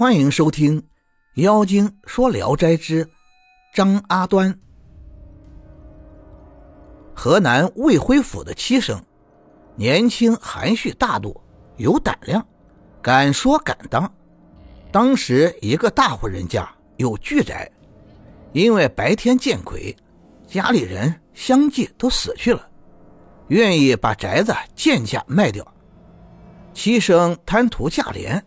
[0.00, 0.80] 欢迎收听
[1.42, 3.06] 《妖精说聊斋之
[3.74, 4.50] 张阿端》。
[7.14, 8.98] 河南魏辉府的七生，
[9.76, 11.38] 年轻、含蓄、大度，
[11.76, 12.42] 有胆量，
[13.02, 14.10] 敢说敢当。
[14.90, 17.70] 当时一个大户人家有巨宅，
[18.54, 19.94] 因为白天见鬼，
[20.46, 22.66] 家里人相继都死去了，
[23.48, 25.74] 愿意把宅子贱价卖掉。
[26.72, 28.42] 七生贪图价廉。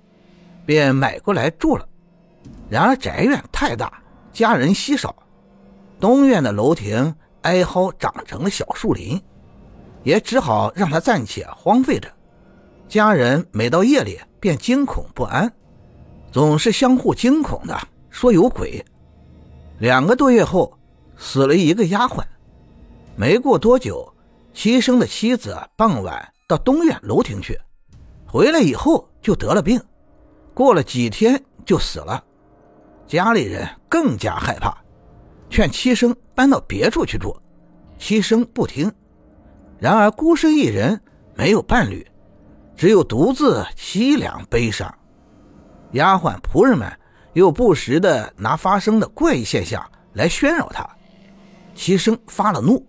[0.66, 1.88] 便买过来住了，
[2.70, 5.16] 然而宅院太大，家人稀少，
[6.00, 9.22] 东院的楼亭哀蒿长成了小树林，
[10.04, 12.10] 也只好让他暂且荒废着。
[12.88, 15.52] 家人每到夜里便惊恐不安，
[16.32, 17.78] 总是相互惊恐的
[18.10, 18.84] 说有鬼。
[19.80, 20.78] 两个多月后，
[21.18, 22.24] 死了一个丫鬟。
[23.16, 24.14] 没过多久，
[24.54, 27.60] 七生的妻子傍晚到东院楼亭去，
[28.28, 29.80] 回来以后就得了病。
[30.54, 32.24] 过了几天就死了，
[33.08, 34.78] 家里人更加害怕，
[35.50, 37.36] 劝七生搬到别处去住，
[37.98, 38.92] 七生不听。
[39.80, 41.02] 然而孤身一人，
[41.36, 42.06] 没有伴侣，
[42.76, 44.94] 只有独自凄凉悲伤。
[45.94, 46.92] 丫鬟仆人们
[47.34, 50.88] 又不时的拿发生的怪异现象来喧扰他，
[51.74, 52.86] 七生发了怒，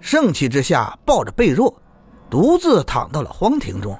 [0.00, 1.72] 盛气之下抱着被褥，
[2.28, 3.96] 独自躺到了荒庭中，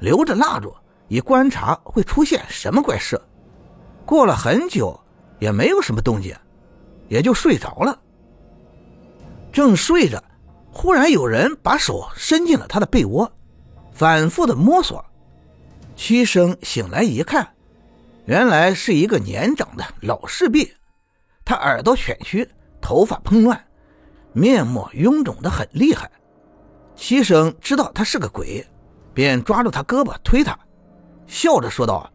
[0.00, 0.74] 留着蜡烛。
[1.08, 3.20] 以观察会出现什么怪事，
[4.06, 4.98] 过了很久
[5.38, 6.34] 也没有什么动静，
[7.08, 8.00] 也就睡着了。
[9.52, 10.22] 正睡着，
[10.72, 13.30] 忽然有人把手伸进了他的被窝，
[13.92, 15.04] 反复的摸索。
[15.94, 17.46] 七生醒来一看，
[18.24, 20.74] 原来是一个年长的老侍婢，
[21.44, 22.48] 他耳朵犬曲，
[22.80, 23.64] 头发蓬乱，
[24.32, 26.10] 面目臃肿的很厉害。
[26.96, 28.66] 七生知道他是个鬼，
[29.12, 30.58] 便抓住他胳膊推他。
[31.26, 32.10] 笑着说道：“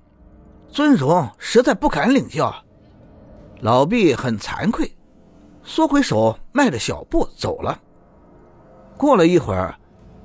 [0.70, 2.54] 尊荣实在不敢领教。”
[3.62, 4.96] 老毕很惭愧，
[5.64, 7.78] 缩回手，迈着小步走了。
[8.98, 9.76] 过了一会儿，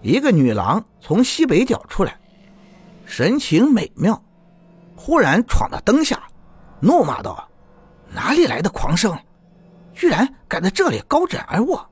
[0.03, 2.17] 一个女郎从西北角出来，
[3.05, 4.23] 神情美妙，
[4.95, 6.23] 忽然闯到灯下，
[6.79, 7.49] 怒骂道
[8.15, 9.19] ：“哪里来的狂生，
[9.93, 11.85] 居然敢在这里高枕而卧！”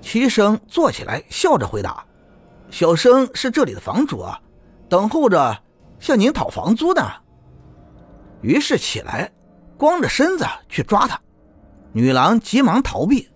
[0.00, 2.02] 齐生坐起来，笑着回答
[2.70, 4.40] ：“小生是这里的房主啊，
[4.88, 5.58] 等候着。”
[5.98, 7.04] 向您讨房租的，
[8.42, 9.30] 于是起来，
[9.76, 11.20] 光着身子去抓他。
[11.92, 13.28] 女郎急忙逃避，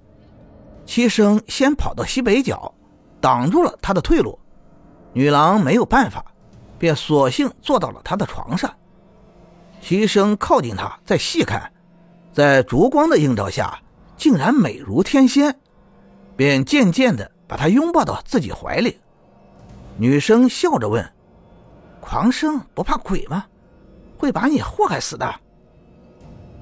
[0.85, 2.75] 七生先跑到西北角，
[3.21, 4.39] 挡住了他的退路。
[5.13, 6.25] 女郎没有办法，
[6.79, 8.71] 便索性坐到了他的床上。
[9.81, 11.73] 齐生靠近他，再细看，
[12.33, 13.81] 在烛光的映照下，
[14.17, 15.59] 竟然美如天仙，
[16.37, 19.01] 便渐渐的把她拥抱到自己怀里。
[19.97, 21.11] 女生笑着问。
[22.01, 23.47] 狂生不怕鬼吗？
[24.19, 25.35] 会把你祸害死的。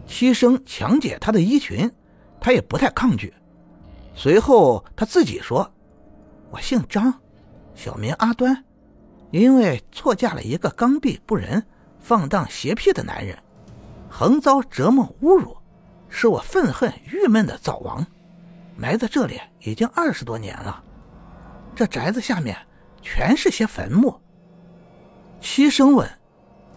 [0.07, 1.91] 七生强解他的衣裙，
[2.41, 3.35] 他也不太抗拒。
[4.15, 5.71] 随后他自己说
[6.51, 7.13] ：“我姓张，
[7.75, 8.65] 小名阿端，
[9.31, 11.65] 因为错嫁了一个刚愎不仁、
[11.99, 13.37] 放荡邪僻的男人，
[14.09, 15.57] 横遭折磨侮辱，
[16.09, 18.07] 使我愤恨郁闷的早亡，
[18.77, 20.83] 埋在这里已经二十多年了。
[21.75, 22.57] 这宅子下面
[23.03, 24.21] 全是些坟墓。”
[25.41, 26.09] 七生问：“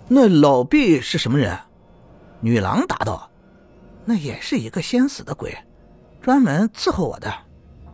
[0.08, 1.58] 那老毕是什么人？”
[2.42, 3.30] 女郎答道
[4.06, 5.56] ：“那也是一个先死的鬼，
[6.22, 7.34] 专门伺候我的。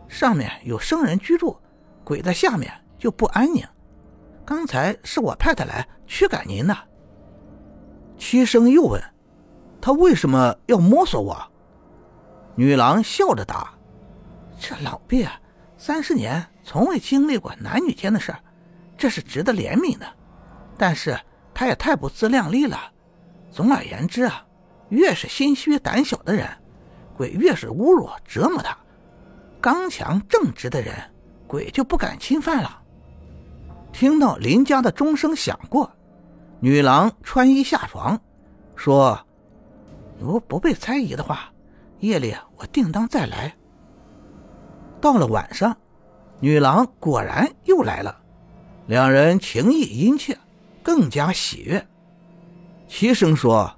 [0.07, 1.57] 上面有生人居住，
[2.03, 3.65] 鬼在下面就不安宁。
[4.45, 6.77] 刚才是我派他来驱赶您的。”
[8.17, 9.01] 七生又问
[9.79, 11.37] ：“他为什么要摸索我？”
[12.55, 13.73] 女郎笑着答
[14.59, 15.39] ：“这老毕啊，
[15.77, 18.35] 三十年从未经历过男女间的事
[18.97, 20.05] 这是值得怜悯的。”
[20.77, 21.19] 但是
[21.53, 22.79] 他也太不自量力了。
[23.51, 24.45] 总而言之啊，
[24.89, 26.47] 越是心虚胆小的人，
[27.15, 28.77] 鬼越是侮辱折磨他；
[29.59, 30.93] 刚强正直的人，
[31.47, 32.81] 鬼就不敢侵犯了。
[33.91, 35.91] 听到林家的钟声响过，
[36.59, 38.19] 女郎穿衣下床，
[38.75, 39.19] 说
[40.19, 41.51] ：“如不被猜疑的话，
[41.99, 43.55] 夜里我定当再来。”
[45.01, 45.75] 到了晚上，
[46.39, 48.15] 女郎果然又来了，
[48.85, 50.37] 两人情意殷切。
[50.87, 51.85] 更加喜悦。
[52.87, 53.69] 齐声说：“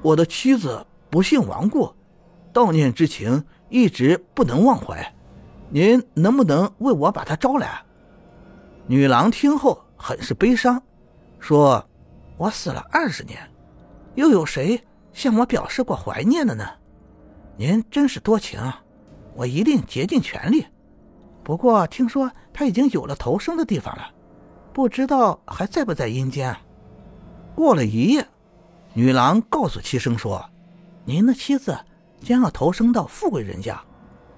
[0.00, 1.92] 我的妻子不幸亡故，
[2.54, 5.12] 悼念之情一直不能忘怀。
[5.70, 7.82] 您能不能为我把她招来？”
[8.86, 10.80] 女郎听后很是悲伤，
[11.40, 11.84] 说
[12.38, 13.36] ：“我死了二十年，
[14.14, 14.80] 又有谁
[15.12, 16.64] 向我表示过怀念的呢？
[17.56, 18.80] 您真是多情啊，
[19.34, 20.64] 我一定竭尽全力。
[21.42, 24.08] 不过听说他已经有了投生的地方了。”
[24.72, 26.56] 不知道还在不在阴间？
[27.54, 28.26] 过了一夜，
[28.94, 30.44] 女郎告诉七生说
[31.04, 31.76] ：“您的妻子
[32.20, 33.80] 将要投生到富贵人家，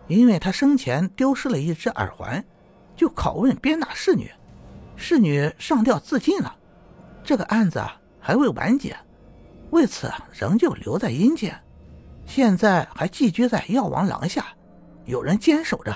[0.08, 2.42] 因为她生前丢失了一只耳环，
[2.96, 4.30] 就拷问鞭打侍女，
[4.96, 6.56] 侍女上吊自尽了。
[7.22, 7.80] 这个案子
[8.18, 8.96] 还未完结，
[9.70, 11.54] 为此仍旧留在阴间，
[12.26, 14.46] 现在还寄居在药王廊下，
[15.04, 15.94] 有人坚守着。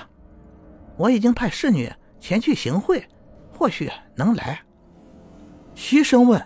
[0.95, 3.05] 我已经派侍女前去行贿，
[3.57, 4.59] 或许能来。”
[5.73, 6.43] 七生问：“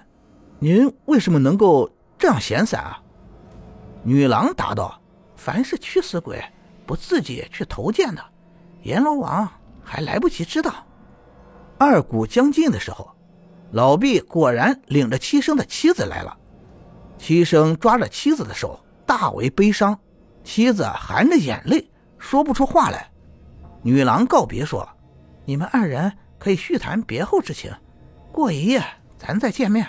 [0.60, 3.02] 您为什么能够？”这样闲散啊！
[4.04, 5.02] 女郎答道
[5.36, 6.40] ：“凡是驱死鬼
[6.86, 8.24] 不自己去投剑的，
[8.84, 9.50] 阎罗王
[9.84, 10.72] 还来不及知道。”
[11.80, 13.10] 二鼓将近的时候，
[13.72, 16.38] 老毕果然领着七生的妻子来了。
[17.18, 19.98] 七生抓着妻子的手，大为悲伤。
[20.44, 23.10] 妻子含着眼泪，说不出话来。
[23.82, 24.88] 女郎告别说
[25.44, 26.12] ：“你们二人
[26.42, 27.72] 可以叙谈别后之情，
[28.32, 28.84] 过一夜
[29.16, 29.88] 咱再见面。”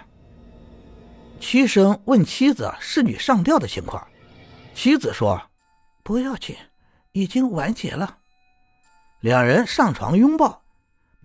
[1.41, 4.07] 七生问妻子侍女上吊的情况，
[4.75, 5.41] 妻子说
[6.05, 6.55] ：“不要紧，
[7.13, 8.19] 已经完结了。”
[9.21, 10.63] 两人上床拥抱，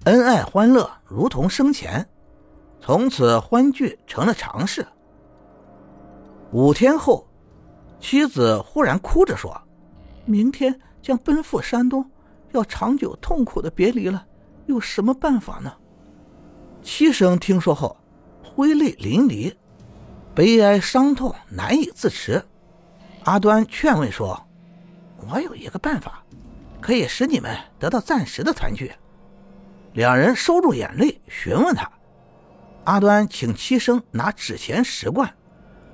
[0.05, 2.07] 恩爱欢乐，如同生前，
[2.79, 4.87] 从此欢聚成了常事。
[6.51, 7.27] 五天后，
[7.99, 9.61] 妻子忽然哭着说
[10.25, 12.09] ：“明天将奔赴山东，
[12.53, 14.25] 要长久痛苦的别离了，
[14.67, 15.73] 有什么办法呢？”
[16.83, 17.97] 七生听说后，
[18.43, 19.53] 挥泪淋漓。
[20.35, 22.43] 悲哀伤痛难以自持，
[23.23, 24.39] 阿端劝慰说
[25.27, 26.23] ：“我有一个办法，
[26.79, 28.91] 可以使你们得到暂时的团聚。”
[29.93, 31.89] 两人收住眼泪，询问他。
[32.83, 35.33] 阿端请七生拿纸钱十贯，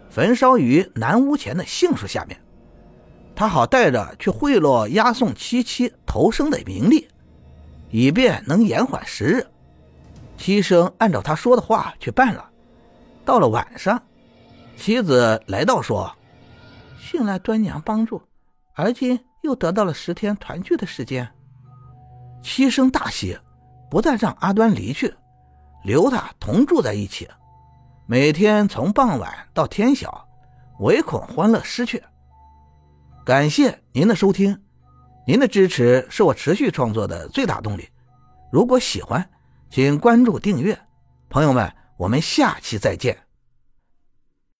[0.09, 2.37] 焚烧于南屋前的杏树下面，
[3.33, 7.07] 他好带着去贿赂押送七七投生的名利，
[7.93, 9.47] 以便能延缓时日。
[10.35, 12.49] 七生按照他说的话去办了。
[13.23, 14.01] 到了晚上。
[14.75, 16.11] 妻子来到说
[16.99, 18.19] ：“幸赖端娘帮助，
[18.73, 21.31] 而今又得到了十天团聚的时间。”
[22.41, 23.37] 七生大喜，
[23.91, 25.13] 不再让阿端离去，
[25.83, 27.29] 留他同住在一起，
[28.07, 30.27] 每天从傍晚到天晓，
[30.79, 32.03] 唯恐欢乐失去。
[33.23, 34.59] 感谢您的收听，
[35.25, 37.87] 您的支持是我持续创作的最大动力。
[38.51, 39.29] 如果喜欢，
[39.69, 40.77] 请关注订阅。
[41.29, 43.22] 朋友们，我们下期再见。